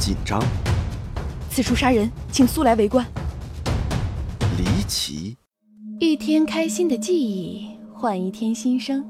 [0.00, 0.42] 紧张。
[1.50, 3.06] 此处杀人，请速来围观。
[4.56, 5.36] 离奇。
[6.00, 9.08] 一天开心的记忆，换一天新生。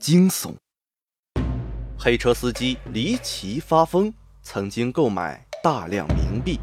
[0.00, 0.54] 惊悚。
[1.96, 4.12] 黑车司机离奇发疯，
[4.42, 6.58] 曾经购买大量冥币。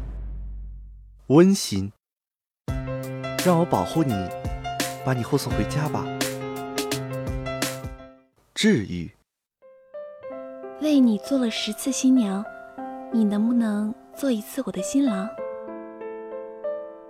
[1.28, 1.90] 温馨。
[3.44, 4.12] 让我保护你，
[5.04, 6.04] 把你护送回家吧。
[8.54, 9.10] 治愈。
[10.80, 12.44] 为你做了十次新娘，
[13.14, 15.30] 你能不能做一次我的新郎？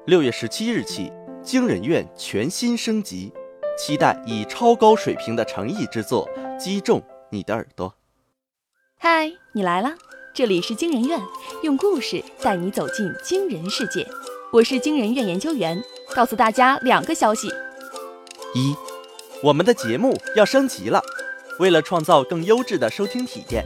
[0.05, 1.11] 六月十七日起，
[1.43, 3.33] 惊人院全新升级，
[3.79, 6.29] 期待以超高水平的诚意之作
[6.61, 7.95] 击中你的耳朵。
[8.99, 9.95] 嗨，你来了，
[10.35, 11.19] 这里是惊人院，
[11.63, 14.07] 用故事带你走进惊人世界。
[14.53, 15.83] 我是惊人院研究员，
[16.15, 17.49] 告诉大家两个消息：
[18.55, 18.77] 一，
[19.43, 21.01] 我们的节目要升级了。
[21.59, 23.65] 为了创造更优质的收听体验，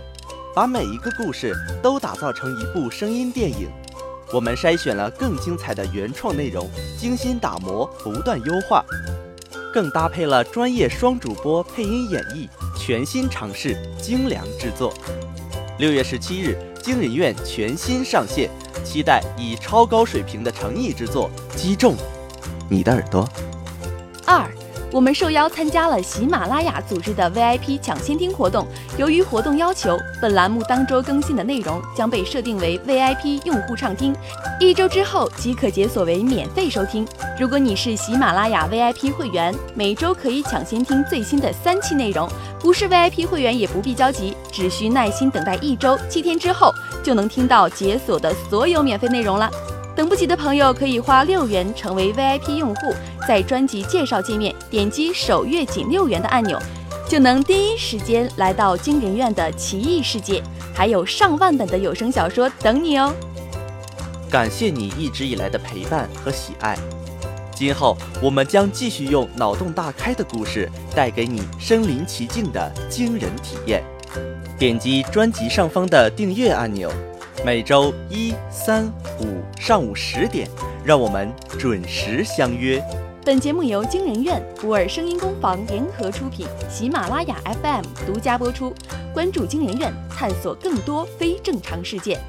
[0.58, 3.68] 把每一个故事都打造成一部声音电影，
[4.32, 8.84] 我们筛选了更精彩的原创内容，精心打磨，不断优化，
[9.72, 14.92] 更搭配了专业双主播配音演绎，全新尝试精良制作。
[15.78, 18.50] 六月十七日，惊人院全新上线，
[18.82, 21.94] 期待以超高水平的诚意之作击中
[22.68, 23.28] 你的耳朵。
[24.26, 24.57] 二。
[24.90, 28.66] 我们受邀参加了喜马拉雅组织的 VIP 抢先听活动。
[28.96, 34.16] 由于活动要求，本栏目当周更新的内容将被设定为 VIP 用户畅听，
[34.58, 37.06] 一周之后即可解锁为免费收听。
[37.38, 42.26] 如果你是喜马拉雅 VIP 会员，每周可以抢先听最新的三期内容；
[42.58, 46.72] 不是 VIP 会员也不必着急，只需耐心等待一周七天之后，
[47.04, 49.50] 就能听到解锁的所有免费内容了。
[49.98, 52.94] 等不及的朋友可以花六元成为 VIP 用户，
[53.26, 56.56] 在专辑介绍界面点击首月仅六元的按钮，
[57.08, 60.40] 就能第一时间来到惊人院的奇异世界，
[60.72, 63.12] 还有上万本的有声小说等你哦！
[64.30, 66.78] 感谢你一直以来的陪伴和喜爱，
[67.52, 73.82] 今后我们将继续用脑洞大开的故事带给你身临其境的惊人体验。
[74.56, 76.88] 点击专辑上方的订阅按钮。
[77.44, 78.86] 每周一、三、
[79.20, 80.48] 五上午十点，
[80.84, 82.82] 让我们准时相约。
[83.24, 88.74] 本节目由惊人院、普洱声音工坊联合出品，喜马拉雅 FM 独家播出。
[89.14, 92.20] 关注惊人院，探索更多非正常事件。